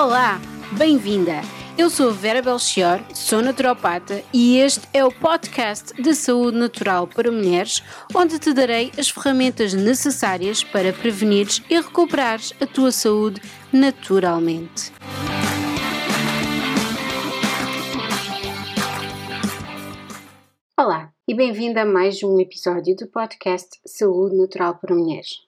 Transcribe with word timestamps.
Olá, 0.00 0.40
bem-vinda! 0.78 1.42
Eu 1.76 1.90
sou 1.90 2.10
Vera 2.10 2.40
Belchior, 2.40 3.00
sou 3.14 3.42
naturopata 3.42 4.22
e 4.32 4.56
este 4.56 4.88
é 4.94 5.04
o 5.04 5.12
podcast 5.12 5.92
de 6.00 6.14
saúde 6.14 6.56
natural 6.56 7.06
para 7.06 7.30
mulheres, 7.30 7.82
onde 8.14 8.38
te 8.38 8.54
darei 8.54 8.90
as 8.98 9.10
ferramentas 9.10 9.74
necessárias 9.74 10.64
para 10.64 10.90
prevenires 10.94 11.62
e 11.68 11.78
recuperares 11.78 12.54
a 12.62 12.66
tua 12.66 12.90
saúde 12.90 13.42
naturalmente. 13.70 14.90
Olá 20.78 21.12
e 21.28 21.34
bem-vinda 21.34 21.82
a 21.82 21.84
mais 21.84 22.22
um 22.22 22.40
episódio 22.40 22.96
do 22.96 23.06
podcast 23.06 23.78
Saúde 23.84 24.34
Natural 24.34 24.78
para 24.78 24.94
Mulheres. 24.94 25.40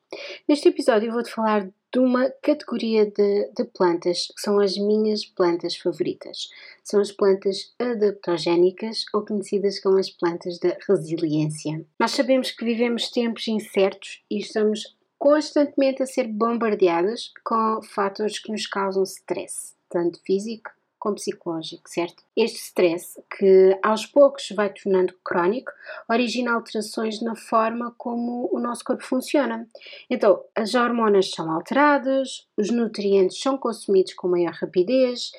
Neste 0.47 0.69
episódio 0.69 1.11
vou-te 1.11 1.31
falar 1.31 1.67
de 1.93 1.99
uma 1.99 2.31
categoria 2.43 3.05
de, 3.05 3.51
de, 3.55 3.65
plantas 3.65 4.29
que 4.29 4.41
são 4.41 4.59
as 4.59 4.77
minhas 4.77 5.27
plantas 5.27 5.77
favoritas. 5.77 6.49
São 6.83 7.01
as 7.01 7.13
plantas 7.13 7.75
adaptogénicas 7.79 9.05
ou 9.13 9.25
conhecidas 9.25 9.79
como 9.79 9.99
as 9.99 10.11
plantas 10.11 10.59
da 10.59 10.77
resiliência. 10.89 11.85
Nós 12.01 12.13
sabemos 12.13 12.51
que 12.51 12.65
vivemos 12.65 13.11
tempos 13.11 13.47
incertos 13.47 14.23
e 14.31 14.39
estamos 14.39 14.97
constantemente 15.19 16.03
a 16.03 16.07
ser 16.07 16.27
bombardeadas 16.27 17.31
com 17.45 17.81
fatores 17.83 18.39
que 18.39 18.51
nos 18.51 18.67
causam 18.67 19.05
stress, 19.05 19.75
tanto 19.89 20.21
físico 20.25 20.71
como 21.03 21.17
psicológico, 21.17 21.91
certo? 21.91 22.23
Este 22.37 22.61
stress, 22.61 23.21
que 23.37 23.77
aos 23.83 24.07
poucos 24.07 24.51
vai 24.55 24.73
tornando 24.73 25.13
crónico, 25.25 25.73
origina 26.09 26.53
alterações 26.53 27.21
na 27.21 27.35
forma 27.35 27.93
como 27.99 28.49
o 28.53 28.61
nosso 28.61 28.85
corpo 28.85 29.03
funciona. 29.03 29.69
Então, 30.09 30.45
as 30.55 30.77
hormonas 30.77 31.33
são 31.33 31.51
alteradas, 31.51 32.47
os 32.57 32.71
nutrientes 32.71 33.41
são 33.41 33.59
consumidos 33.59 34.15
com 34.15 34.29
maior 34.29 34.53
rapidez 34.53 35.33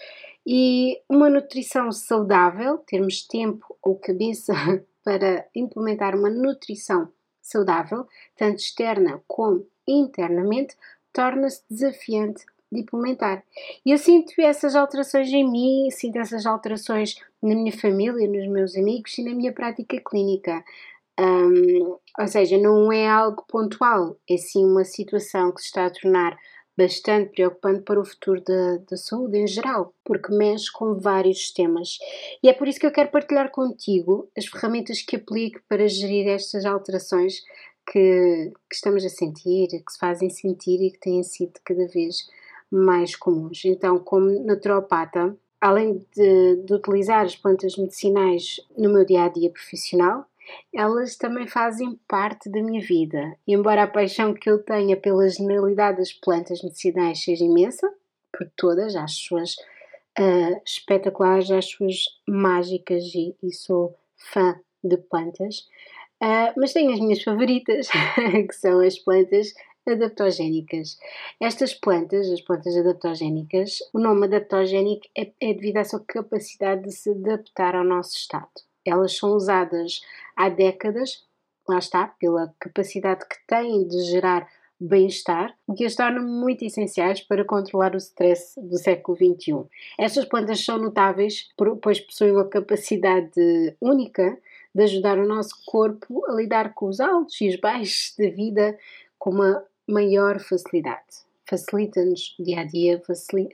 e 0.46 1.02
uma 1.08 1.30
nutrição 1.30 1.94
saudável, 1.94 2.80
termos 2.80 3.26
tempo 3.26 3.78
ou 3.82 3.96
cabeça 3.96 4.52
para 5.02 5.48
implementar 5.56 6.14
uma 6.14 6.30
nutrição 6.30 7.08
saudável, 7.42 8.06
tanto 8.36 8.58
externa 8.58 9.24
como 9.26 9.66
internamente, 9.88 10.76
torna-se 11.14 11.64
desafiante 11.70 12.46
de 12.74 12.82
implementar. 12.82 13.44
E 13.86 13.92
eu 13.92 13.98
sinto 13.98 14.34
essas 14.40 14.76
alterações 14.76 15.30
em 15.30 15.50
mim, 15.50 15.90
sinto 15.92 16.18
essas 16.18 16.46
alterações 16.46 17.16
na 17.42 17.56
minha 17.56 17.72
família, 17.72 18.28
nos 18.28 18.48
meus 18.48 18.76
amigos 18.76 19.18
e 19.18 19.24
na 19.24 19.34
minha 19.34 19.54
prática 19.54 20.02
clínica. 20.02 20.64
Um, 21.20 21.98
ou 22.20 22.28
seja, 22.28 22.58
não 22.58 22.92
é 22.92 23.08
algo 23.08 23.46
pontual, 23.48 24.18
é 24.30 24.36
sim 24.38 24.66
uma 24.66 24.84
situação 24.84 25.52
que 25.52 25.62
se 25.62 25.68
está 25.68 25.86
a 25.86 25.90
tornar 25.90 26.38
bastante 26.76 27.32
preocupante 27.32 27.84
para 27.84 28.02
o 28.02 28.06
futuro 28.06 28.42
da, 28.44 28.78
da 28.90 28.98
saúde 28.98 29.38
em 29.38 29.48
geral, 29.48 29.94
porque 30.04 30.34
mexe 30.34 30.72
com 30.72 31.00
vários 31.00 31.52
temas. 31.52 32.00
E 32.42 32.50
é 32.50 32.54
por 32.54 32.68
isso 32.68 32.80
que 32.80 32.86
eu 32.86 32.92
quero 32.92 33.12
partilhar 33.12 33.52
contigo 33.52 34.30
as 34.36 34.46
ferramentas 34.46 35.02
que 35.02 35.16
aplico 35.16 35.62
para 35.70 35.88
gerir 35.88 36.28
estas 36.28 36.66
alterações 36.66 37.42
que, 37.86 38.52
que 38.70 38.76
estamos 38.76 39.06
a 39.06 39.10
sentir, 39.10 39.68
que 39.68 39.92
se 39.92 40.00
fazem 40.00 40.30
sentir 40.30 40.82
e 40.82 40.92
que 40.92 41.00
têm 41.00 41.22
sido 41.24 41.54
cada 41.64 41.88
vez 41.88 42.28
mais 42.74 43.16
comuns. 43.16 43.64
Então, 43.66 44.00
como 44.00 44.44
naturopata, 44.44 45.38
além 45.62 46.04
de, 46.16 46.56
de 46.66 46.74
utilizar 46.74 47.24
as 47.24 47.36
plantas 47.36 47.78
medicinais 47.78 48.60
no 48.76 48.92
meu 48.92 49.06
dia 49.06 49.26
a 49.26 49.30
dia 49.30 49.52
profissional, 49.52 50.26
elas 50.74 51.16
também 51.16 51.48
fazem 51.48 52.00
parte 52.08 52.50
da 52.50 52.62
minha 52.64 52.82
vida. 52.82 53.38
Embora 53.48 53.84
a 53.84 53.88
paixão 53.88 54.34
que 54.34 54.50
eu 54.50 54.58
tenha 54.58 54.98
pela 54.98 55.30
generalidade 55.30 56.00
das 56.00 56.12
plantas 56.12 56.64
medicinais 56.64 57.24
seja 57.24 57.46
imensa, 57.46 57.94
por 58.36 58.50
todas, 58.58 58.96
as 58.96 59.14
suas 59.14 59.54
uh, 60.20 60.62
espetaculares, 60.66 61.52
as 61.52 61.66
suas 61.66 62.06
mágicas 62.28 63.04
e, 63.14 63.36
e 63.44 63.54
sou 63.54 63.96
fã 64.18 64.60
de 64.84 64.98
plantas, 64.98 65.60
uh, 66.22 66.52
mas 66.58 66.74
tenho 66.74 66.92
as 66.92 67.00
minhas 67.00 67.22
favoritas, 67.22 67.88
que 68.50 68.54
são 68.54 68.80
as 68.80 68.98
plantas 68.98 69.54
adaptogénicas. 69.88 70.98
Estas 71.40 71.74
plantas, 71.74 72.30
as 72.30 72.42
plantas 72.42 72.76
adaptogénicas, 72.76 73.80
o 73.94 74.00
nome 74.00 74.26
adaptogénico 74.26 75.08
é, 75.18 75.32
é 75.40 75.54
devido 75.54 75.78
à 75.78 75.84
sua 75.84 76.04
capacidade 76.06 76.84
de 76.84 76.92
se 76.92 77.12
adaptar 77.12 77.76
ao 77.76 77.84
nosso 77.84 78.16
estado. 78.16 78.52
Elas 78.86 79.16
são 79.16 79.32
usadas 79.34 80.02
há 80.36 80.50
décadas, 80.50 81.26
lá 81.68 81.78
está, 81.78 82.08
pela 82.20 82.54
capacidade 82.60 83.26
que 83.28 83.38
têm 83.48 83.88
de 83.88 84.02
gerar 84.04 84.48
bem-estar, 84.80 85.56
o 85.66 85.74
que 85.74 85.86
as 85.86 85.96
torna 85.96 86.22
muito 86.22 86.66
essenciais 86.66 87.22
para 87.22 87.46
controlar 87.46 87.94
o 87.94 87.98
stress 87.98 88.60
do 88.60 88.78
século 88.78 89.18
XXI. 89.18 89.66
Estas 89.98 90.26
plantas 90.26 90.64
são 90.64 90.78
notáveis, 90.78 91.50
pois 91.82 92.02
possuem 92.02 92.34
uma 92.34 92.48
capacidade 92.48 93.76
única 93.80 94.38
de 94.76 94.84
ajudar 94.84 95.18
o 95.18 95.28
nosso 95.28 95.56
corpo 95.66 96.26
a 96.28 96.34
lidar 96.34 96.74
com 96.74 96.88
os 96.88 97.00
altos 97.00 97.40
e 97.40 97.48
os 97.48 97.56
baixos 97.58 98.14
da 98.18 98.30
vida 98.30 98.78
com 99.18 99.30
uma 99.30 99.64
maior 99.88 100.40
facilidade. 100.40 101.24
Facilita-nos 101.50 102.36
dia 102.40 102.62
a 102.62 102.64
dia, 102.64 103.02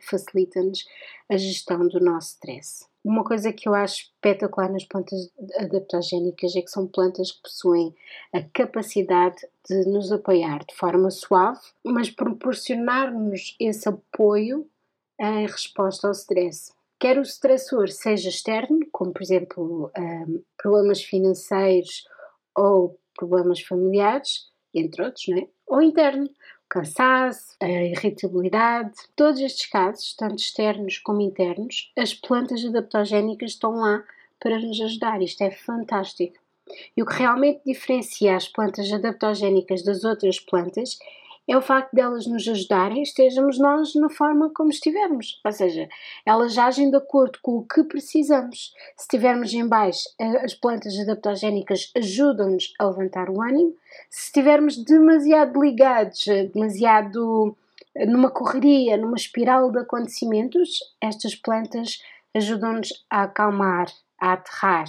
facilita-nos 0.02 0.86
a 1.28 1.38
gestão 1.38 1.88
do 1.88 2.00
nosso 2.00 2.34
stress. 2.34 2.86
Uma 3.04 3.24
coisa 3.24 3.52
que 3.54 3.68
eu 3.68 3.74
acho 3.74 4.04
espetacular 4.04 4.72
nas 4.72 4.84
plantas 4.84 5.32
adaptogénicas 5.58 6.56
é 6.56 6.62
que 6.62 6.70
são 6.70 6.86
plantas 6.86 7.32
que 7.32 7.42
possuem 7.42 7.96
a 8.34 8.44
capacidade 8.54 9.38
de 9.68 9.86
nos 9.86 10.12
apoiar 10.12 10.66
de 10.66 10.76
forma 10.76 11.10
suave, 11.10 11.62
mas 11.84 12.10
proporcionar-nos 12.10 13.56
esse 13.60 13.88
apoio 13.88 14.70
em 15.20 15.48
resposta 15.48 16.08
ao 16.08 16.14
stress. 16.14 16.72
Quer 17.00 17.18
o 17.18 17.22
stressor 17.22 17.90
seja 17.90 18.30
externo, 18.30 18.80
como 18.92 19.14
por 19.14 19.22
exemplo 19.22 19.92
um, 19.98 20.44
problemas 20.58 21.02
financeiros 21.02 22.06
ou 22.56 23.00
problemas 23.18 23.62
familiares, 23.62 24.50
entre 24.74 25.04
outros, 25.04 25.28
não 25.28 25.38
é? 25.38 25.48
ou 25.68 25.82
interno, 25.82 26.30
cansaço, 26.68 27.56
a 27.62 27.68
irritabilidade. 27.68 28.92
Todos 29.16 29.40
estes 29.40 29.68
casos, 29.68 30.16
tanto 30.16 30.38
externos 30.38 30.98
como 30.98 31.22
internos, 31.22 31.92
as 31.98 32.14
plantas 32.14 32.64
adaptogénicas 32.66 33.52
estão 33.52 33.76
lá 33.76 34.04
para 34.40 34.60
nos 34.60 34.80
ajudar. 34.82 35.22
Isto 35.22 35.44
é 35.44 35.52
fantástico. 35.52 36.38
E 36.96 37.02
o 37.02 37.06
que 37.06 37.16
realmente 37.16 37.62
diferencia 37.66 38.36
as 38.36 38.48
plantas 38.48 38.92
adaptogénicas 38.92 39.84
das 39.84 40.04
outras 40.04 40.40
plantas 40.40 40.98
é 41.50 41.58
o 41.58 41.62
facto 41.64 41.96
delas 41.96 42.28
nos 42.28 42.48
ajudarem, 42.48 43.02
estejamos 43.02 43.58
nós 43.58 43.96
na 43.96 44.08
forma 44.08 44.52
como 44.54 44.70
estivermos. 44.70 45.42
Ou 45.44 45.52
seja, 45.52 45.90
elas 46.24 46.56
agem 46.60 46.92
de 46.92 46.98
acordo 46.98 47.40
com 47.42 47.58
o 47.58 47.66
que 47.66 47.84
precisamos. 47.84 48.72
Se 48.96 49.06
estivermos 49.06 49.52
em 49.52 49.68
baixo, 49.68 50.08
as 50.44 50.54
plantas 50.54 50.96
adaptogénicas 51.00 51.92
ajudam-nos 51.98 52.72
a 52.78 52.86
levantar 52.86 53.32
o 53.32 53.42
ânimo. 53.42 53.76
Se 54.12 54.28
estivermos 54.28 54.78
demasiado 54.78 55.60
ligados, 55.60 56.24
demasiado 56.54 57.58
numa 57.96 58.30
correria, 58.30 58.96
numa 58.96 59.18
espiral 59.18 59.72
de 59.72 59.80
acontecimentos, 59.80 60.78
estas 61.02 61.34
plantas 61.34 62.00
ajudam-nos 62.36 63.06
a 63.10 63.24
acalmar, 63.24 63.88
a 64.20 64.34
aterrar. 64.34 64.86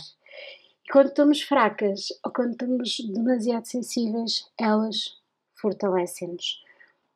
E 0.86 0.92
quando 0.92 1.08
estamos 1.08 1.40
fracas 1.40 2.08
ou 2.22 2.30
quando 2.30 2.50
estamos 2.50 2.96
demasiado 3.14 3.64
sensíveis, 3.64 4.46
elas 4.58 5.19
fortalecem-nos. 5.60 6.62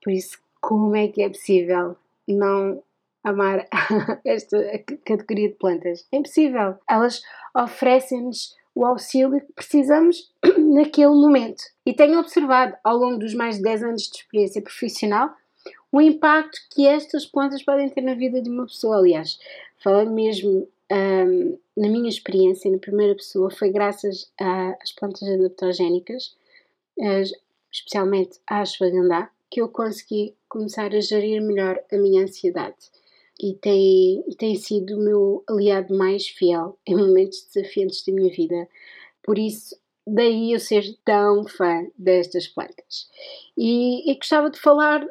Por 0.02 0.12
isso, 0.12 0.38
como 0.60 0.94
é 0.94 1.08
que 1.08 1.22
é 1.22 1.28
possível 1.28 1.96
não 2.28 2.82
amar 3.22 3.66
esta 4.24 4.58
categoria 5.04 5.48
de 5.48 5.54
plantas? 5.54 6.06
É 6.12 6.16
impossível. 6.16 6.76
Elas 6.88 7.22
oferecem-nos 7.54 8.56
o 8.74 8.84
auxílio 8.84 9.40
que 9.40 9.52
precisamos 9.52 10.32
naquele 10.58 11.14
momento. 11.14 11.62
E 11.86 11.94
tenho 11.94 12.18
observado 12.18 12.76
ao 12.82 12.96
longo 12.96 13.18
dos 13.18 13.34
mais 13.34 13.56
de 13.56 13.62
10 13.62 13.82
anos 13.82 14.02
de 14.02 14.18
experiência 14.18 14.60
profissional 14.60 15.34
o 15.94 16.00
impacto 16.00 16.58
que 16.72 16.88
estas 16.88 17.24
plantas 17.24 17.62
podem 17.62 17.88
ter 17.88 18.00
na 18.00 18.14
vida 18.14 18.42
de 18.42 18.50
uma 18.50 18.66
pessoa. 18.66 18.96
Aliás, 18.96 19.38
falando 19.78 20.10
mesmo 20.10 20.66
um, 20.90 21.58
na 21.76 21.88
minha 21.88 22.08
experiência, 22.08 22.68
na 22.68 22.78
primeira 22.78 23.14
pessoa, 23.14 23.48
foi 23.48 23.70
graças 23.70 24.28
às 24.36 24.90
plantas 24.90 25.22
adaptogénicas, 25.22 26.34
especialmente 27.74 28.38
a 28.48 28.60
ashwagandha, 28.60 29.28
que 29.50 29.60
eu 29.60 29.68
consegui 29.68 30.36
começar 30.48 30.94
a 30.94 31.00
gerir 31.00 31.42
melhor 31.42 31.82
a 31.92 31.96
minha 31.96 32.22
ansiedade. 32.22 32.76
E 33.40 33.54
tem, 33.54 34.22
tem 34.38 34.54
sido 34.54 34.96
o 34.96 35.00
meu 35.00 35.44
aliado 35.48 35.92
mais 35.96 36.28
fiel 36.28 36.78
em 36.86 36.96
momentos 36.96 37.48
desafiantes 37.52 38.04
da 38.06 38.12
minha 38.12 38.32
vida. 38.32 38.68
Por 39.24 39.38
isso, 39.38 39.76
daí 40.06 40.52
eu 40.52 40.60
ser 40.60 40.84
tão 41.04 41.44
fã 41.44 41.84
destas 41.98 42.46
plantas. 42.46 43.08
E, 43.58 44.08
e 44.08 44.14
gostava 44.14 44.50
de 44.50 44.60
falar 44.60 45.04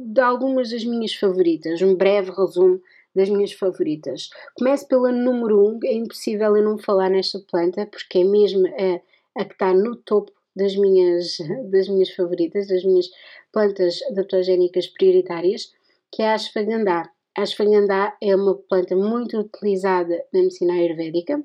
de 0.00 0.20
algumas 0.20 0.70
das 0.70 0.84
minhas 0.84 1.14
favoritas, 1.14 1.82
um 1.82 1.96
breve 1.96 2.30
resumo 2.30 2.80
das 3.14 3.28
minhas 3.28 3.52
favoritas. 3.52 4.28
Começo 4.56 4.86
pela 4.86 5.10
número 5.10 5.66
1, 5.66 5.68
um, 5.68 5.78
é 5.84 5.94
impossível 5.94 6.56
eu 6.56 6.62
não 6.62 6.78
falar 6.78 7.10
nesta 7.10 7.40
planta, 7.40 7.86
porque 7.86 8.18
é 8.18 8.24
mesmo 8.24 8.66
a, 8.66 9.40
a 9.40 9.44
que 9.44 9.52
está 9.52 9.72
no 9.72 9.96
topo 9.96 10.32
das 10.54 10.76
minhas, 10.76 11.38
das 11.70 11.88
minhas 11.88 12.10
favoritas, 12.10 12.68
das 12.68 12.84
minhas 12.84 13.06
plantas 13.52 14.00
adaptogénicas 14.10 14.86
prioritárias, 14.88 15.72
que 16.12 16.22
é 16.22 16.28
a 16.28 16.34
ashwagandha. 16.34 17.10
A 17.36 17.42
ashwagandha 17.42 18.12
é 18.22 18.36
uma 18.36 18.54
planta 18.54 18.94
muito 18.94 19.40
utilizada 19.40 20.24
na 20.32 20.40
medicina 20.40 20.74
ayurvédica 20.74 21.42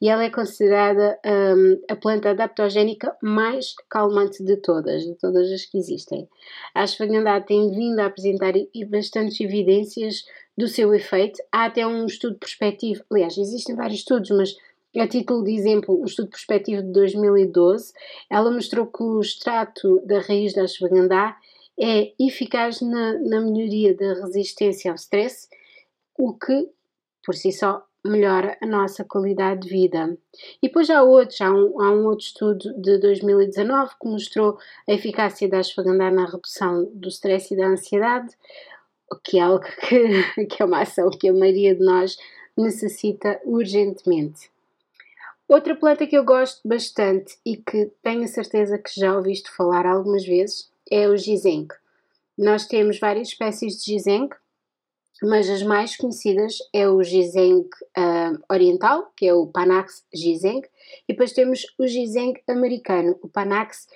e 0.00 0.08
ela 0.08 0.22
é 0.22 0.30
considerada 0.30 1.18
um, 1.26 1.80
a 1.88 1.96
planta 1.96 2.30
adaptogénica 2.30 3.16
mais 3.20 3.74
calmante 3.90 4.44
de 4.44 4.56
todas, 4.58 5.02
de 5.02 5.16
todas 5.16 5.50
as 5.50 5.64
que 5.64 5.78
existem. 5.78 6.28
A 6.72 6.84
ashwagandha 6.84 7.40
tem 7.40 7.72
vindo 7.72 7.98
a 7.98 8.06
apresentar 8.06 8.52
bastantes 8.88 9.40
evidências 9.40 10.24
do 10.56 10.68
seu 10.68 10.94
efeito. 10.94 11.42
Há 11.50 11.64
até 11.64 11.84
um 11.84 12.06
estudo 12.06 12.38
prospectivo, 12.38 13.02
aliás, 13.10 13.36
existem 13.36 13.74
vários 13.74 13.98
estudos, 13.98 14.30
mas 14.30 14.54
a 15.00 15.08
título 15.08 15.42
de 15.42 15.52
exemplo, 15.54 16.00
um 16.00 16.04
estudo 16.04 16.28
prospectivo 16.28 16.82
de 16.82 16.92
2012, 16.92 17.92
ela 18.30 18.50
mostrou 18.50 18.86
que 18.86 19.02
o 19.02 19.20
extrato 19.20 20.00
da 20.04 20.20
raiz 20.20 20.52
da 20.52 20.64
ashwagandha 20.64 21.34
é 21.80 22.12
eficaz 22.20 22.80
na, 22.80 23.18
na 23.18 23.40
melhoria 23.40 23.96
da 23.96 24.14
resistência 24.14 24.90
ao 24.90 24.96
stress, 24.96 25.48
o 26.18 26.34
que, 26.34 26.68
por 27.24 27.34
si 27.34 27.52
só, 27.52 27.84
melhora 28.04 28.58
a 28.60 28.66
nossa 28.66 29.04
qualidade 29.04 29.62
de 29.62 29.68
vida. 29.68 30.18
E 30.62 30.66
depois 30.66 30.90
há 30.90 31.02
outros, 31.02 31.40
há 31.40 31.50
um, 31.50 31.80
há 31.80 31.90
um 31.90 32.04
outro 32.06 32.26
estudo 32.26 32.74
de 32.80 32.98
2019 32.98 33.92
que 34.00 34.08
mostrou 34.08 34.58
a 34.88 34.92
eficácia 34.92 35.48
da 35.48 35.60
ashwagandha 35.60 36.10
na 36.10 36.26
redução 36.26 36.90
do 36.92 37.08
stress 37.08 37.54
e 37.54 37.56
da 37.56 37.68
ansiedade, 37.68 38.36
que 39.24 39.38
é 39.38 39.42
algo 39.42 39.64
que, 39.88 40.46
que 40.46 40.62
é 40.62 40.66
uma 40.66 40.82
ação 40.82 41.10
que 41.10 41.28
a 41.28 41.32
maioria 41.32 41.74
de 41.74 41.84
nós 41.84 42.16
necessita 42.56 43.40
urgentemente. 43.44 44.51
Outra 45.48 45.76
planta 45.76 46.06
que 46.06 46.16
eu 46.16 46.24
gosto 46.24 46.66
bastante 46.66 47.38
e 47.44 47.56
que 47.56 47.90
tenho 48.02 48.26
certeza 48.26 48.78
que 48.78 48.90
já 48.98 49.14
ouviste 49.14 49.50
falar 49.50 49.86
algumas 49.86 50.24
vezes 50.24 50.70
é 50.90 51.08
o 51.08 51.16
ginseng. 51.16 51.68
Nós 52.38 52.66
temos 52.66 52.98
várias 52.98 53.28
espécies 53.28 53.76
de 53.76 53.92
ginseng, 53.92 54.28
mas 55.22 55.48
as 55.48 55.62
mais 55.62 55.96
conhecidas 55.96 56.58
é 56.72 56.88
o 56.88 57.02
ginseng 57.02 57.60
uh, 57.62 58.42
oriental, 58.50 59.12
que 59.16 59.26
é 59.26 59.34
o 59.34 59.46
Panax 59.46 60.04
ginseng, 60.12 60.62
e 61.08 61.12
depois 61.12 61.32
temos 61.32 61.66
o 61.78 61.86
ginseng 61.86 62.34
americano, 62.48 63.18
o 63.22 63.28
Panax 63.28 63.86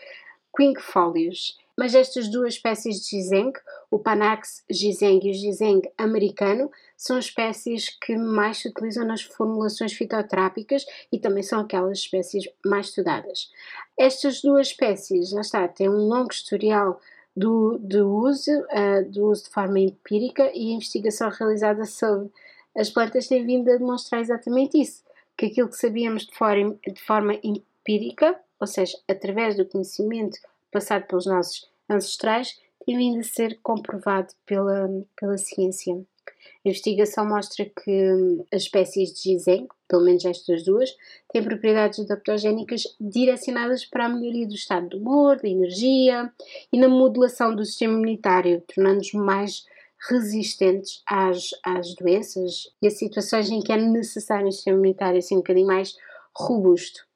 quinquefolios. 0.56 1.58
Mas 1.76 1.94
estas 1.94 2.28
duas 2.28 2.54
espécies 2.54 3.02
de 3.02 3.10
ginseng, 3.10 3.52
o 3.90 3.98
Panax 3.98 4.64
ginseng 4.70 5.20
e 5.22 5.30
o 5.30 5.34
ginseng 5.34 5.82
americano, 5.98 6.70
são 6.96 7.18
espécies 7.18 7.90
que 7.90 8.16
mais 8.16 8.58
se 8.58 8.68
utilizam 8.68 9.04
nas 9.04 9.22
formulações 9.22 9.92
fitoterápicas 9.92 10.86
e 11.12 11.18
também 11.18 11.42
são 11.42 11.60
aquelas 11.60 11.98
espécies 11.98 12.48
mais 12.64 12.86
estudadas. 12.86 13.50
Estas 13.98 14.40
duas 14.40 14.68
espécies, 14.68 15.32
está, 15.32 15.68
têm 15.68 15.90
um 15.90 16.08
longo 16.08 16.32
historial 16.32 16.98
do, 17.36 17.78
do 17.78 18.08
uso, 18.10 18.50
uh, 18.50 19.10
do 19.10 19.26
uso 19.26 19.44
de 19.44 19.50
forma 19.50 19.78
empírica 19.78 20.50
e 20.54 20.70
a 20.70 20.74
investigação 20.76 21.28
realizada 21.28 21.84
sobre 21.84 22.30
as 22.74 22.90
plantas 22.90 23.26
tem 23.26 23.44
vindo 23.44 23.70
a 23.70 23.76
demonstrar 23.76 24.20
exatamente 24.20 24.80
isso, 24.80 25.02
que 25.36 25.46
aquilo 25.46 25.68
que 25.68 25.76
sabíamos 25.76 26.26
de 26.26 26.34
forma, 26.34 26.78
de 26.86 27.00
forma 27.00 27.38
empírica, 27.42 28.38
ou 28.60 28.66
seja, 28.66 28.98
através 29.08 29.56
do 29.56 29.64
conhecimento 29.64 30.38
passado 30.76 31.06
pelos 31.06 31.24
nossos 31.24 31.66
ancestrais, 31.88 32.54
tem 32.84 32.98
vindo 32.98 33.20
a 33.20 33.22
ser 33.22 33.58
comprovado 33.62 34.34
pela, 34.44 34.90
pela 35.18 35.38
ciência. 35.38 35.94
A 35.94 36.68
investigação 36.68 37.26
mostra 37.26 37.64
que 37.64 38.12
hum, 38.12 38.44
as 38.52 38.62
espécies 38.64 39.14
de 39.14 39.22
ginseng, 39.22 39.66
pelo 39.88 40.04
menos 40.04 40.26
estas 40.26 40.64
duas, 40.64 40.94
têm 41.32 41.42
propriedades 41.42 42.00
adaptogénicas 42.00 42.82
direcionadas 43.00 43.86
para 43.86 44.04
a 44.04 44.08
melhoria 44.10 44.46
do 44.46 44.54
estado 44.54 44.90
do 44.90 44.98
humor, 44.98 45.40
da 45.40 45.48
energia 45.48 46.30
e 46.70 46.78
na 46.78 46.88
modulação 46.88 47.56
do 47.56 47.64
sistema 47.64 47.94
imunitário, 47.94 48.62
tornando-nos 48.74 49.14
mais 49.14 49.64
resistentes 50.10 51.02
às, 51.06 51.50
às 51.64 51.94
doenças 51.94 52.70
e 52.82 52.86
a 52.86 52.90
situações 52.90 53.48
em 53.48 53.60
que 53.60 53.72
é 53.72 53.78
necessário 53.78 54.46
um 54.46 54.52
sistema 54.52 54.76
imunitário 54.76 55.18
assim 55.18 55.36
um 55.36 55.38
bocadinho 55.38 55.68
mais 55.68 55.96
robusto. 56.34 57.06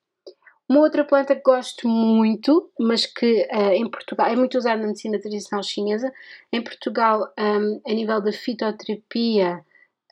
Uma 0.71 0.83
outra 0.83 1.05
planta 1.05 1.35
que 1.35 1.43
gosto 1.43 1.89
muito, 1.89 2.71
mas 2.79 3.05
que 3.05 3.49
uh, 3.53 3.73
em 3.73 3.91
Portugal 3.91 4.29
é 4.29 4.37
muito 4.37 4.57
usada 4.57 4.81
na 4.81 4.87
medicina 4.87 5.19
tradicional 5.19 5.65
chinesa, 5.65 6.13
em 6.53 6.63
Portugal, 6.63 7.29
um, 7.37 7.81
a 7.85 7.93
nível 7.93 8.21
da 8.23 8.31
fitoterapia 8.31 9.65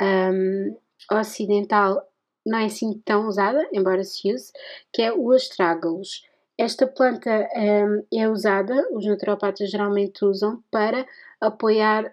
um, 0.02 0.76
ocidental, 1.12 2.04
não 2.44 2.58
é 2.58 2.64
assim 2.64 3.00
tão 3.04 3.28
usada, 3.28 3.68
embora 3.72 4.02
se 4.02 4.34
use, 4.34 4.50
que 4.92 5.00
é 5.00 5.12
o 5.12 5.30
astrágalos. 5.30 6.24
Esta 6.58 6.88
planta 6.88 7.48
um, 7.54 8.04
é 8.12 8.28
usada, 8.28 8.74
os 8.90 9.06
naturopatas 9.06 9.70
geralmente 9.70 10.24
usam, 10.24 10.60
para 10.72 11.06
apoiar 11.40 12.12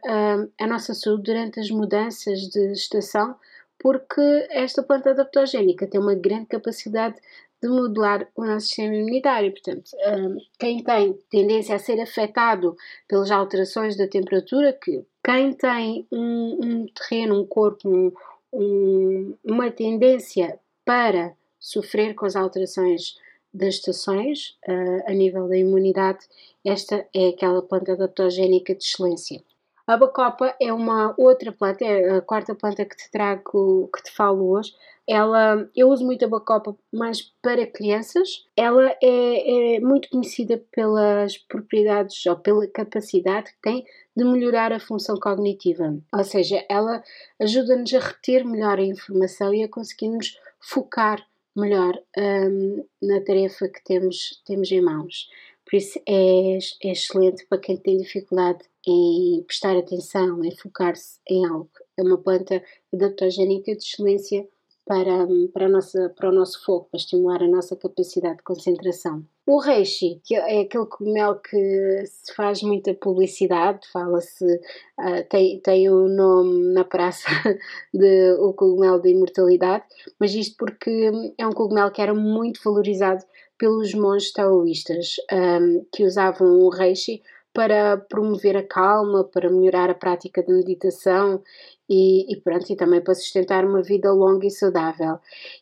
a 0.61 0.67
nossa 0.67 0.93
saúde 0.93 1.23
durante 1.23 1.59
as 1.59 1.71
mudanças 1.71 2.41
de 2.41 2.73
estação, 2.73 3.35
porque 3.79 4.47
esta 4.51 4.83
planta 4.83 5.11
adaptogénica 5.11 5.87
tem 5.87 5.99
uma 5.99 6.15
grande 6.15 6.45
capacidade 6.45 7.15
de 7.61 7.69
modular 7.69 8.27
o 8.35 8.45
nosso 8.45 8.67
sistema 8.67 8.95
imunitário. 8.95 9.51
Portanto, 9.51 9.91
hum, 9.93 10.37
quem 10.59 10.83
tem 10.83 11.13
tendência 11.29 11.75
a 11.75 11.79
ser 11.79 11.99
afetado 11.99 12.75
pelas 13.07 13.31
alterações 13.31 13.97
da 13.97 14.07
temperatura, 14.07 14.73
que 14.73 15.03
quem 15.23 15.53
tem 15.53 16.07
um, 16.11 16.59
um 16.63 16.85
terreno, 16.87 17.41
um 17.41 17.45
corpo, 17.45 17.89
um, 17.89 18.11
um, 18.53 19.37
uma 19.43 19.71
tendência 19.71 20.59
para 20.83 21.33
sofrer 21.59 22.13
com 22.13 22.25
as 22.25 22.35
alterações 22.35 23.15
das 23.53 23.75
estações 23.75 24.57
uh, 24.67 25.03
a 25.07 25.13
nível 25.13 25.47
da 25.47 25.57
imunidade, 25.57 26.19
esta 26.63 27.07
é 27.13 27.29
aquela 27.29 27.61
planta 27.61 27.93
adaptogénica 27.93 28.75
de 28.75 28.83
excelência. 28.83 29.41
A 29.87 29.97
bacopa 29.97 30.55
é 30.59 30.73
uma 30.73 31.13
outra 31.15 31.51
planta, 31.51 31.85
é 31.85 32.17
a 32.17 32.21
quarta 32.21 32.55
planta 32.55 32.83
que 32.85 32.97
te 32.97 33.09
trago, 33.11 33.87
que 33.95 34.03
te 34.03 34.11
falo 34.11 34.49
hoje. 34.49 34.73
Ela, 35.07 35.69
eu 35.75 35.89
uso 35.89 36.03
muito 36.03 36.25
a 36.25 36.27
bacopa, 36.27 36.75
mas 36.91 37.21
para 37.41 37.67
crianças. 37.67 38.47
Ela 38.57 38.95
é, 39.01 39.75
é 39.75 39.79
muito 39.79 40.09
conhecida 40.09 40.63
pelas 40.71 41.37
propriedades 41.37 42.25
ou 42.25 42.35
pela 42.35 42.67
capacidade 42.67 43.51
que 43.51 43.61
tem 43.61 43.85
de 44.15 44.23
melhorar 44.23 44.73
a 44.73 44.79
função 44.79 45.15
cognitiva. 45.19 45.95
Ou 46.13 46.23
seja, 46.23 46.65
ela 46.69 47.03
ajuda-nos 47.39 47.93
a 47.93 47.99
reter 47.99 48.45
melhor 48.45 48.79
a 48.79 48.83
informação 48.83 49.53
e 49.53 49.63
a 49.63 49.69
conseguirmos 49.69 50.39
focar 50.59 51.25
melhor 51.55 51.97
um, 52.17 52.85
na 53.01 53.21
tarefa 53.21 53.67
que 53.67 53.83
temos, 53.83 54.41
temos 54.45 54.71
em 54.71 54.81
mãos. 54.81 55.29
Por 55.65 55.77
isso 55.77 55.99
é, 56.07 56.57
é 56.83 56.91
excelente 56.91 57.45
para 57.47 57.57
quem 57.57 57.77
tem 57.77 57.97
dificuldade 57.97 58.59
em 58.87 59.43
prestar 59.47 59.75
atenção, 59.75 60.43
em 60.43 60.55
focar-se 60.55 61.19
em 61.27 61.45
algo. 61.45 61.69
É 61.97 62.03
uma 62.03 62.17
planta 62.17 62.63
adaptogénica 62.93 63.75
de 63.75 63.83
excelência 63.83 64.47
para, 64.85 65.27
para, 65.51 65.67
nossa, 65.67 66.13
para 66.15 66.29
o 66.29 66.31
nosso 66.31 66.63
foco, 66.63 66.89
para 66.91 66.99
estimular 66.99 67.41
a 67.41 67.47
nossa 67.47 67.75
capacidade 67.75 68.37
de 68.37 68.43
concentração. 68.43 69.25
O 69.47 69.59
reishi, 69.59 70.21
que 70.23 70.35
é 70.35 70.61
aquele 70.61 70.85
cogumelo 70.85 71.39
que 71.39 72.03
se 72.05 72.33
faz 72.35 72.61
muita 72.61 72.93
publicidade, 72.93 73.79
fala-se, 73.91 74.45
uh, 74.45 75.27
tem, 75.29 75.59
tem 75.59 75.89
o 75.89 76.07
nome 76.07 76.73
na 76.73 76.83
praça 76.83 77.27
de 77.93 78.33
o 78.39 78.53
cogumelo 78.53 79.01
da 79.01 79.09
imortalidade, 79.09 79.85
mas 80.19 80.33
isto 80.33 80.55
porque 80.57 81.11
é 81.37 81.47
um 81.47 81.51
cogumelo 81.51 81.91
que 81.91 82.01
era 82.01 82.13
muito 82.13 82.59
valorizado 82.63 83.23
pelos 83.57 83.93
monges 83.93 84.33
taoístas, 84.33 85.15
um, 85.31 85.79
ah, 85.79 85.85
que 85.91 86.03
usavam 86.03 86.59
o 86.59 86.69
reishi 86.69 87.21
para 87.55 87.95
promover 87.95 88.57
a 88.57 88.67
calma, 88.67 89.23
para 89.23 89.49
melhorar 89.49 89.89
a 89.89 89.95
prática 89.95 90.43
de 90.43 90.51
meditação 90.51 91.41
e, 91.89 92.29
e, 92.29 92.35
pronto, 92.41 92.69
e 92.69 92.75
também 92.75 92.99
para 92.99 93.15
sustentar 93.15 93.63
uma 93.63 93.81
vida 93.81 94.11
longa 94.11 94.45
e 94.45 94.51
saudável. 94.51 95.17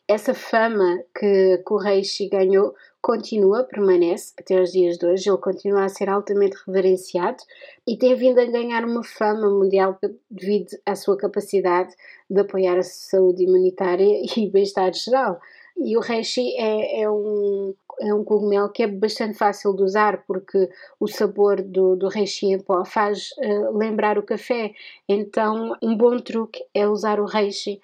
Essa 0.08 0.34
fama 0.34 0.98
que, 1.16 1.62
o 1.70 1.76
Reishi 1.76 2.28
ganhou 2.28 2.74
continua, 3.00 3.62
permanece 3.62 4.32
até 4.36 4.60
os 4.60 4.72
dias 4.72 4.98
de 4.98 5.06
hoje, 5.06 5.30
ele 5.30 5.38
continua 5.38 5.84
a 5.84 5.88
ser 5.88 6.08
altamente 6.08 6.56
reverenciado 6.66 7.44
e 7.86 7.96
tem 7.96 8.16
vindo 8.16 8.40
a 8.40 8.44
ganhar 8.44 8.84
uma 8.84 9.04
fama 9.04 9.48
mundial 9.48 9.96
devido 10.28 10.70
à 10.84 10.96
sua 10.96 11.16
capacidade 11.16 11.94
de 12.28 12.40
apoiar 12.40 12.76
a 12.76 12.82
saúde 12.82 13.44
imunitária 13.44 14.20
e 14.36 14.50
bem-estar 14.50 14.92
geral. 14.92 15.38
E 15.76 15.96
o 15.96 16.00
reishi 16.00 16.56
é, 16.56 17.02
é, 17.02 17.10
um, 17.10 17.74
é 18.00 18.12
um 18.12 18.24
cogumelo 18.24 18.68
que 18.68 18.82
é 18.82 18.86
bastante 18.86 19.36
fácil 19.36 19.74
de 19.74 19.82
usar 19.82 20.24
porque 20.26 20.68
o 20.98 21.06
sabor 21.06 21.62
do, 21.62 21.96
do 21.96 22.08
reishi 22.08 22.46
em 22.46 22.58
pó 22.58 22.84
faz 22.84 23.30
uh, 23.38 23.76
lembrar 23.76 24.18
o 24.18 24.22
café. 24.22 24.72
Então, 25.08 25.76
um 25.82 25.96
bom 25.96 26.18
truque 26.18 26.64
é 26.74 26.86
usar 26.86 27.20
o 27.20 27.26
reishi 27.26 27.80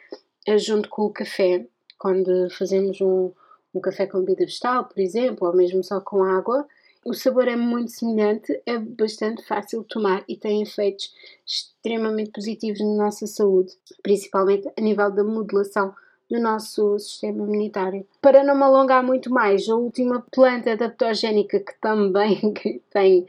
uh, 0.48 0.58
junto 0.58 0.88
com 0.88 1.02
o 1.02 1.10
café. 1.10 1.66
Quando 1.98 2.48
fazemos 2.50 3.00
um, 3.00 3.30
um 3.74 3.80
café 3.80 4.06
com 4.06 4.20
bebida 4.20 4.46
vegetal, 4.46 4.84
por 4.84 4.98
exemplo, 5.00 5.46
ou 5.46 5.54
mesmo 5.54 5.82
só 5.84 6.00
com 6.00 6.24
água, 6.24 6.66
o 7.04 7.14
sabor 7.14 7.48
é 7.48 7.56
muito 7.56 7.92
semelhante, 7.92 8.60
é 8.66 8.78
bastante 8.78 9.42
fácil 9.46 9.82
de 9.82 9.88
tomar 9.88 10.22
e 10.28 10.36
tem 10.36 10.62
efeitos 10.62 11.14
extremamente 11.46 12.30
positivos 12.30 12.80
na 12.80 13.04
nossa 13.04 13.26
saúde, 13.26 13.72
principalmente 14.02 14.70
a 14.76 14.80
nível 14.80 15.10
da 15.10 15.24
modulação 15.24 15.94
do 16.30 16.40
nosso 16.40 16.98
sistema 16.98 17.42
imunitário. 17.42 18.06
Para 18.22 18.44
não 18.44 18.54
me 18.54 18.62
alongar 18.62 19.02
muito 19.02 19.30
mais, 19.30 19.68
a 19.68 19.74
última 19.74 20.24
planta 20.30 20.72
adaptogénica 20.72 21.58
que 21.58 21.74
também 21.80 22.54
tem 22.90 23.26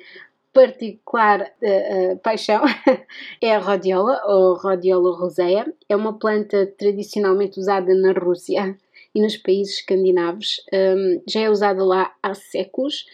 particular 0.53 1.41
uh, 1.41 2.13
uh, 2.13 2.17
paixão 2.19 2.61
é 3.41 3.55
a 3.55 3.59
rodiola, 3.59 4.21
ou 4.25 4.55
rodiola 4.55 5.17
rosea. 5.17 5.65
É 5.89 5.95
uma 5.95 6.13
planta 6.13 6.67
tradicionalmente 6.77 7.59
usada 7.59 7.93
na 7.95 8.11
Rússia 8.11 8.77
e 9.15 9.21
nos 9.21 9.37
países 9.37 9.79
escandinavos. 9.79 10.61
Um, 10.73 11.21
já 11.27 11.41
é 11.41 11.49
usada 11.49 11.83
lá 11.83 12.13
há 12.21 12.33
séculos. 12.33 13.05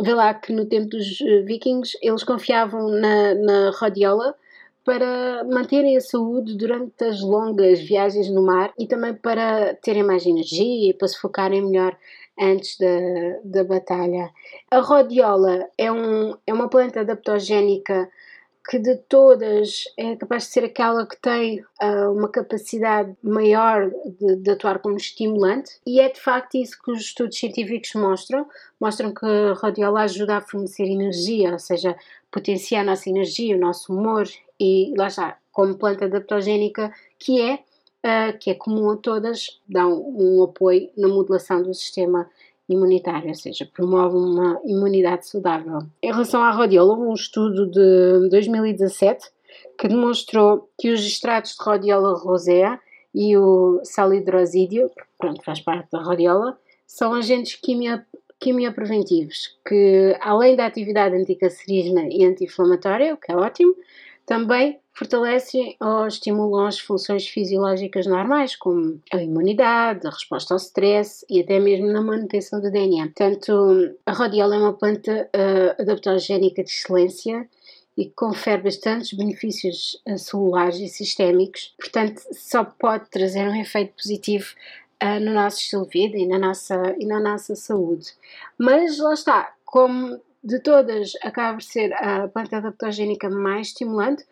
Vê 0.00 0.14
lá 0.14 0.32
que 0.34 0.52
no 0.52 0.66
tempo 0.66 0.88
dos 0.88 1.18
vikings 1.44 1.96
eles 2.00 2.24
confiavam 2.24 2.88
na, 2.88 3.34
na 3.34 3.70
rodiola 3.70 4.34
para 4.84 5.44
manterem 5.44 5.96
a 5.96 6.00
saúde 6.00 6.56
durante 6.56 7.04
as 7.04 7.20
longas 7.20 7.80
viagens 7.80 8.30
no 8.30 8.42
mar 8.42 8.72
e 8.78 8.86
também 8.86 9.14
para 9.14 9.74
terem 9.76 10.02
mais 10.02 10.26
energia 10.26 10.90
e 10.90 10.94
para 10.94 11.08
se 11.08 11.18
focarem 11.18 11.62
melhor 11.62 11.96
antes 12.38 12.76
da, 12.78 13.40
da 13.44 13.64
batalha. 13.64 14.30
A 14.70 14.80
rodiola 14.80 15.68
é, 15.78 15.90
um, 15.90 16.36
é 16.46 16.52
uma 16.52 16.68
planta 16.68 17.00
adaptogénica 17.00 18.10
que 18.68 18.78
de 18.78 18.96
todas 18.96 19.84
é 19.96 20.16
capaz 20.16 20.44
de 20.44 20.48
ser 20.50 20.64
aquela 20.64 21.06
que 21.06 21.20
tem 21.20 21.60
uh, 21.60 22.10
uma 22.10 22.30
capacidade 22.30 23.14
maior 23.22 23.90
de, 24.18 24.36
de, 24.36 24.50
atuar 24.50 24.78
como 24.78 24.96
estimulante 24.96 25.78
e 25.86 26.00
é 26.00 26.08
de 26.08 26.18
facto 26.18 26.54
isso 26.54 26.80
que 26.82 26.90
os 26.90 27.00
estudos 27.00 27.38
científicos 27.38 27.92
mostram. 27.94 28.46
Mostram 28.80 29.12
que 29.12 29.26
a 29.26 29.52
radiola 29.52 30.02
ajuda 30.02 30.38
a 30.38 30.40
fornecer 30.40 30.84
energia, 30.84 31.52
ou 31.52 31.58
seja, 31.58 31.94
potencia 32.30 32.80
a 32.80 32.84
nossa 32.84 33.08
energia, 33.08 33.54
o 33.54 33.60
nosso 33.60 33.92
humor 33.92 34.26
e 34.58 34.94
lá 34.96 35.08
está, 35.08 35.38
como 35.52 35.76
planta 35.76 36.04
adaptogénica 36.04 36.92
que 37.18 37.40
é, 37.40 37.54
uh, 37.54 38.38
que 38.38 38.50
é 38.50 38.54
comum 38.54 38.90
a 38.90 38.96
todas, 38.96 39.60
dá 39.68 39.86
um, 39.86 40.42
apoio 40.42 40.90
na 40.96 41.08
modulação 41.08 41.62
do 41.62 41.72
sistema 41.74 42.28
imunitária, 42.68 43.28
ou 43.28 43.34
seja, 43.34 43.68
promove 43.72 44.16
uma 44.16 44.60
imunidade 44.64 45.26
saudável. 45.26 45.80
Em 46.02 46.10
relação 46.10 46.42
à 46.42 46.50
rodiola, 46.50 46.92
houve 46.92 47.02
um 47.02 47.14
estudo 47.14 47.66
de 47.70 48.28
2017 48.30 49.30
que 49.78 49.88
demonstrou 49.88 50.68
que 50.78 50.90
os 50.90 51.04
extratos 51.04 51.56
de 51.56 51.62
rodiola 51.62 52.18
rosea 52.18 52.80
e 53.14 53.36
o 53.36 53.80
salidrosídeo, 53.84 54.88
que 54.90 55.02
pronto, 55.18 55.42
faz 55.44 55.60
parte 55.60 55.90
da 55.90 56.02
rodiola, 56.02 56.58
são 56.86 57.12
agentes 57.12 57.54
quimio, 57.56 58.02
quimiopreventivos 58.40 59.56
que, 59.66 60.16
além 60.20 60.56
da 60.56 60.66
atividade 60.66 61.16
anticancerígena 61.16 62.08
e 62.10 62.24
anti-inflamatória, 62.24 63.14
o 63.14 63.16
que 63.16 63.30
é 63.30 63.36
ótimo, 63.36 63.74
também 64.26 64.78
fortalecem 64.92 65.76
ou 65.80 66.06
estimulam 66.06 66.66
as 66.66 66.78
funções 66.78 67.26
fisiológicas 67.26 68.06
normais, 68.06 68.54
como 68.54 69.00
a 69.12 69.20
imunidade, 69.20 70.06
a 70.06 70.10
resposta 70.10 70.54
ao 70.54 70.58
stress 70.58 71.26
e 71.28 71.40
até 71.40 71.58
mesmo 71.58 71.88
na 71.88 72.00
manutenção 72.00 72.60
do 72.60 72.70
DNA. 72.70 73.06
Portanto, 73.06 73.96
a 74.06 74.12
rodiola 74.12 74.54
é 74.54 74.58
uma 74.58 74.72
planta 74.72 75.28
uh, 75.34 75.82
adaptogénica 75.82 76.62
de 76.62 76.70
excelência 76.70 77.48
e 77.96 78.06
confere 78.06 78.62
bastantes 78.62 79.12
benefícios 79.12 80.00
uh, 80.08 80.16
celulares 80.16 80.78
e 80.78 80.88
sistémicos, 80.88 81.74
portanto, 81.78 82.22
só 82.32 82.64
pode 82.64 83.10
trazer 83.10 83.48
um 83.48 83.60
efeito 83.60 83.94
positivo 84.00 84.46
uh, 85.02 85.20
no 85.20 85.34
nosso 85.34 85.58
estilo 85.58 85.88
de 85.88 85.90
vida 85.90 86.16
e 86.16 86.26
na 86.26 86.38
nossa, 86.38 86.94
e 86.98 87.04
na 87.04 87.18
nossa 87.18 87.56
saúde. 87.56 88.12
Mas 88.56 88.98
lá 88.98 89.12
está, 89.12 89.52
como 89.64 90.20
de 90.44 90.60
todas 90.60 91.12
acaba 91.22 91.54
por 91.54 91.62
ser 91.62 91.94
a 91.94 92.28
planta 92.28 92.58
adaptogénica 92.58 93.30
mais 93.30 93.68
estimulante, 93.68 94.24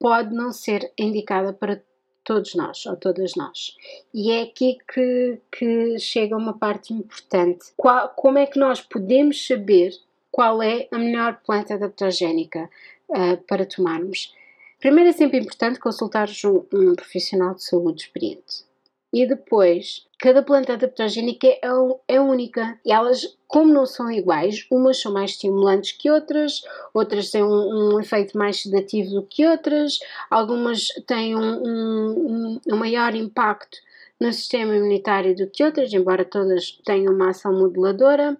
pode 0.00 0.34
não 0.34 0.52
ser 0.52 0.92
indicada 0.98 1.52
para 1.52 1.80
todos 2.24 2.54
nós 2.54 2.84
ou 2.86 2.96
todas 2.96 3.36
nós. 3.36 3.76
E 4.12 4.32
é 4.32 4.42
aqui 4.42 4.78
que, 4.92 5.38
que 5.52 5.98
chega 5.98 6.36
uma 6.36 6.58
parte 6.58 6.92
importante. 6.92 7.66
Qual, 7.76 8.08
como 8.10 8.38
é 8.38 8.46
que 8.46 8.58
nós 8.58 8.80
podemos 8.80 9.46
saber 9.46 9.92
qual 10.32 10.60
é 10.60 10.88
a 10.90 10.98
melhor 10.98 11.40
planta 11.46 11.74
adaptogénica 11.74 12.68
uh, 13.08 13.36
para 13.46 13.64
tomarmos? 13.64 14.34
Primeiro 14.80 15.10
é 15.10 15.12
sempre 15.12 15.38
importante 15.38 15.78
consultar 15.78 16.28
um, 16.44 16.66
um 16.76 16.94
profissional 16.94 17.54
de 17.54 17.62
saúde 17.62 18.02
experiente. 18.02 18.64
E 19.14 19.24
depois, 19.28 20.04
cada 20.18 20.42
planta 20.42 20.72
adaptogénica 20.72 21.46
é, 21.46 21.60
é 22.08 22.20
única. 22.20 22.80
E 22.84 22.90
elas, 22.90 23.38
como 23.46 23.72
não 23.72 23.86
são 23.86 24.10
iguais, 24.10 24.66
umas 24.72 25.00
são 25.00 25.12
mais 25.12 25.30
estimulantes 25.30 25.92
que 25.92 26.10
outras, 26.10 26.62
outras 26.92 27.30
têm 27.30 27.44
um, 27.44 27.94
um 27.94 28.00
efeito 28.00 28.36
mais 28.36 28.60
sedativo 28.60 29.10
do 29.10 29.22
que 29.22 29.46
outras, 29.46 30.00
algumas 30.28 30.88
têm 31.06 31.36
um, 31.36 31.62
um, 31.62 32.60
um 32.72 32.76
maior 32.76 33.14
impacto 33.14 33.78
no 34.20 34.32
sistema 34.32 34.74
imunitário 34.74 35.34
do 35.34 35.48
que 35.50 35.64
outras, 35.64 35.92
embora 35.92 36.24
todas 36.24 36.78
tenham 36.84 37.12
uma 37.12 37.30
ação 37.30 37.52
moduladora. 37.52 38.36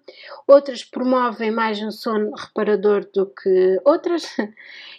Outras 0.47 0.83
promovem 0.83 1.51
mais 1.51 1.81
um 1.81 1.91
sono 1.91 2.31
reparador 2.35 3.07
do 3.13 3.25
que 3.27 3.79
outras. 3.83 4.25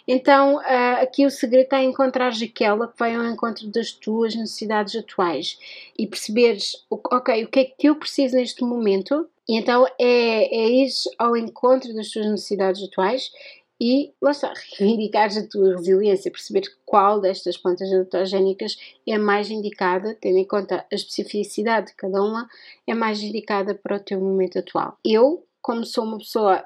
Então, 0.09 0.55
uh, 0.55 1.01
aqui 1.01 1.25
o 1.25 1.29
segredo 1.29 1.73
em 1.73 1.89
encontrar 1.89 2.31
aquela 2.31 2.87
que 2.87 2.97
vai 2.97 3.13
ao 3.13 3.25
encontro 3.25 3.67
das 3.67 3.91
tuas 3.91 4.33
necessidades 4.35 4.95
atuais 4.95 5.59
e 5.99 6.07
perceberes, 6.07 6.85
ok, 6.89 7.43
o 7.43 7.49
que 7.49 7.59
é 7.59 7.65
que 7.65 7.89
eu 7.89 7.95
preciso 7.97 8.37
neste 8.37 8.63
momento. 8.63 9.27
E 9.49 9.57
então 9.57 9.85
é, 9.99 10.45
é 10.55 10.69
ir 10.69 10.89
ao 11.17 11.35
encontro 11.35 11.93
das 11.93 12.09
tuas 12.09 12.25
necessidades 12.25 12.81
atuais 12.83 13.31
e 13.79 14.11
lá 14.21 14.31
está, 14.31 14.53
reivindicares 14.77 15.37
a 15.37 15.47
tua 15.47 15.75
resiliência, 15.75 16.31
perceber 16.31 16.63
qual 16.85 17.21
destas 17.21 17.57
plantas 17.57 17.91
adaptogénicas 17.91 18.75
é 19.07 19.17
mais 19.17 19.51
indicada, 19.51 20.17
tendo 20.19 20.37
em 20.37 20.45
conta 20.45 20.85
a 20.91 20.95
especificidade 20.95 21.87
de 21.87 21.95
cada 21.95 22.21
uma, 22.23 22.49
é 22.87 22.93
mais 22.95 23.21
indicada 23.21 23.75
para 23.75 23.97
o 23.97 23.99
teu 23.99 24.19
momento 24.19 24.57
atual. 24.57 24.97
Eu, 25.05 25.45
como 25.61 25.85
sou 25.85 26.05
uma 26.05 26.17
pessoa 26.17 26.65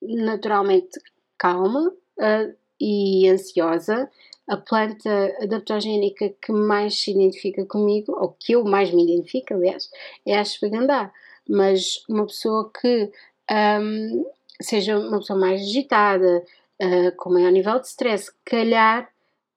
naturalmente 0.00 1.00
calma 1.36 1.88
uh, 1.90 2.56
e 2.80 3.28
ansiosa, 3.28 4.08
a 4.48 4.56
planta 4.56 5.36
adaptogénica 5.42 6.32
que 6.40 6.52
mais 6.52 7.02
se 7.02 7.10
identifica 7.10 7.66
comigo, 7.66 8.12
ou 8.12 8.36
que 8.38 8.52
eu 8.52 8.64
mais 8.64 8.92
me 8.92 9.02
identifico, 9.02 9.54
aliás, 9.54 9.90
é 10.24 10.36
a 10.36 10.42
ashwagandha. 10.42 11.12
Mas 11.48 12.04
uma 12.08 12.26
pessoa 12.26 12.70
que 12.80 13.10
um, 13.50 14.24
seja 14.60 14.98
uma 14.98 15.18
pessoa 15.18 15.38
mais 15.38 15.62
agitada, 15.62 16.44
uh, 16.82 17.16
com 17.16 17.32
maior 17.32 17.52
nível 17.52 17.78
de 17.80 17.86
stress, 17.86 18.30
calhar 18.44 19.08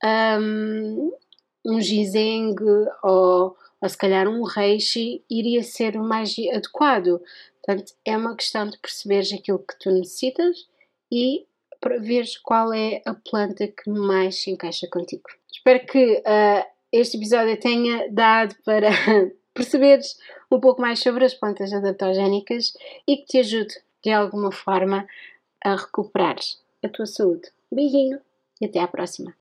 um, 0.04 1.12
um 1.66 1.82
ginseng 1.82 2.56
ou, 3.04 3.56
ou 3.82 3.90
se 3.90 3.98
calhar 3.98 4.28
um 4.28 4.44
reishi 4.44 5.24
iria 5.30 5.64
ser 5.64 5.98
o 5.98 6.04
mais 6.04 6.36
adequado. 6.54 7.22
Portanto, 7.64 7.94
é 8.06 8.18
uma 8.18 8.36
questão 8.36 8.68
de 8.68 8.78
perceberes 8.78 9.32
aquilo 9.34 9.60
que 9.60 9.78
tu 9.80 9.92
necessitas 9.92 10.68
e 11.12 11.46
para 11.80 12.00
veres 12.00 12.38
qual 12.38 12.74
é 12.74 13.02
a 13.06 13.14
planta 13.14 13.68
que 13.68 13.90
mais 13.90 14.42
se 14.42 14.52
encaixa 14.52 14.88
contigo. 14.92 15.24
Espero 15.52 15.86
que 15.86 16.16
uh, 16.20 16.66
este 16.92 17.18
episódio 17.18 17.58
tenha 17.60 18.08
dado 18.12 18.56
para 18.66 18.90
perceberes 19.54 20.18
um 20.52 20.60
pouco 20.60 20.82
mais 20.82 21.00
sobre 21.00 21.26
as 21.26 21.34
plantas 21.34 21.72
adaptogénicas 21.72 22.74
e 23.08 23.18
que 23.18 23.26
te 23.26 23.38
ajude 23.40 23.76
de 24.04 24.12
alguma 24.12 24.52
forma 24.52 25.08
a 25.64 25.76
recuperar 25.76 26.38
a 26.84 26.90
tua 26.90 27.06
saúde. 27.06 27.52
Beijinho 27.72 28.20
e 28.62 28.66
até 28.66 28.80
à 28.80 28.88
próxima. 28.88 29.36